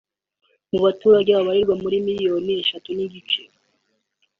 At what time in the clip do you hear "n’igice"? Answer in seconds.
2.97-3.41